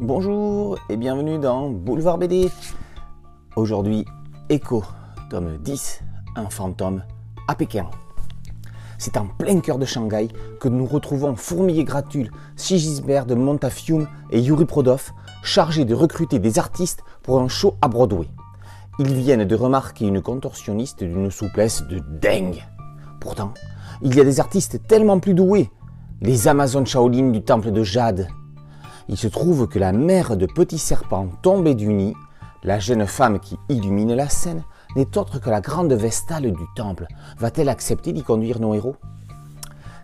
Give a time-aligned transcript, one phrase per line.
[0.00, 2.50] Bonjour et bienvenue dans Boulevard BD.
[3.54, 4.04] Aujourd'hui,
[4.48, 4.82] Echo,
[5.30, 6.02] tome 10,
[6.34, 7.04] un fantôme
[7.46, 7.86] à Pékin.
[8.98, 10.26] C'est en plein cœur de Shanghai
[10.58, 15.12] que nous retrouvons Fourmi et Gratule, Sigisbert de Montafium et Yuri Prodov,
[15.44, 18.26] chargés de recruter des artistes pour un show à Broadway.
[18.98, 22.64] Ils viennent de remarquer une contorsionniste d'une souplesse de dingue.
[23.20, 23.54] Pourtant,
[24.02, 25.70] il y a des artistes tellement plus doués,
[26.20, 28.26] les Amazones Shaolin du temple de Jade,
[29.08, 32.14] il se trouve que la mère de Petit Serpent tombé du nid,
[32.62, 34.64] la jeune femme qui illumine la scène,
[34.96, 37.06] n'est autre que la grande Vestale du temple.
[37.38, 38.96] Va-t-elle accepter d'y conduire nos héros?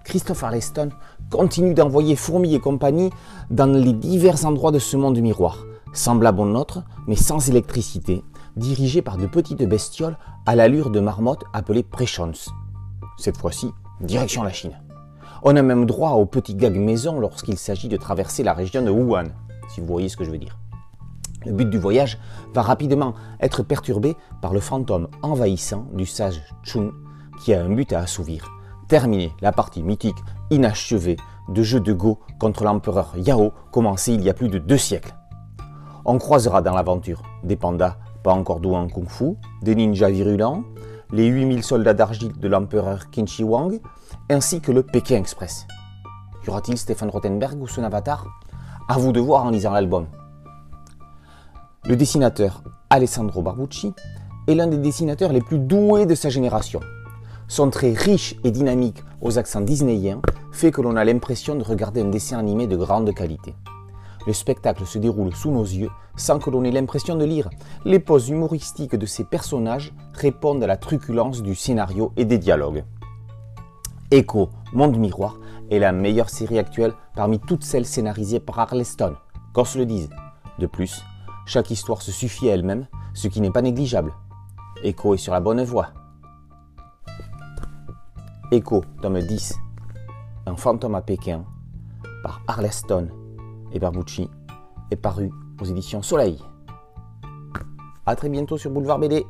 [0.05, 0.91] Christopher Leston
[1.31, 3.11] continue d'envoyer fourmis et compagnie
[3.51, 8.25] dans les divers endroits de ce monde miroir, semblable au nôtre, mais sans électricité,
[8.57, 12.33] dirigé par de petites bestioles à l'allure de marmottes appelées préchons.
[13.17, 13.71] Cette fois-ci,
[14.01, 14.79] direction la Chine.
[15.43, 18.91] On a même droit au petit gag maison lorsqu'il s'agit de traverser la région de
[18.91, 19.29] Wuhan,
[19.71, 20.59] si vous voyez ce que je veux dire.
[21.47, 22.19] Le but du voyage
[22.53, 26.91] va rapidement être perturbé par le fantôme envahissant du sage Chun
[27.43, 28.51] qui a un but à assouvir.
[28.89, 30.19] Terminer la partie mythique
[30.51, 31.17] inachevée
[31.49, 35.15] de jeu de Go contre l'empereur Yao commencé il y a plus de deux siècles.
[36.05, 40.65] On croisera dans l'aventure des pandas pas encore doués en kung-fu, des ninjas virulents,
[41.13, 43.45] les 8000 soldats d'argile de l'empereur Qin Shi
[44.31, 45.67] ainsi que le Pékin Express.
[46.47, 48.27] Y aura-t-il Stéphane Rothenberg ou son avatar?
[48.89, 50.07] À vous de voir en lisant l'album.
[51.85, 53.93] Le dessinateur Alessandro Barbucci
[54.47, 56.81] est l'un des dessinateurs les plus doués de sa génération.
[57.49, 60.23] Son trait riche et dynamique aux accents disneyens
[60.53, 63.55] fait que l'on a l'impression de regarder un dessin animé de grande qualité.
[64.29, 67.51] Le spectacle se déroule sous nos yeux sans que l'on ait l'impression de lire.
[67.85, 72.85] Les poses humoristiques de ces personnages répondent à la truculence du scénario et des dialogues.
[74.13, 75.39] Echo, Monde Miroir
[75.71, 79.15] est la meilleure série actuelle parmi toutes celles scénarisées par Arleston,
[79.53, 80.11] qu'on se le dise.
[80.59, 81.05] De plus,
[81.47, 84.13] chaque histoire se suffit à elle-même, ce qui n'est pas négligeable.
[84.83, 85.91] Echo est sur la bonne voie.
[88.51, 89.55] Echo, tome 10,
[90.47, 91.45] Un fantôme à Pékin,
[92.25, 93.11] par Arleston
[93.73, 94.29] et Barbucci,
[94.91, 96.43] est paru aux éditions Soleil.
[98.07, 99.25] A très bientôt sur Boulevard BD.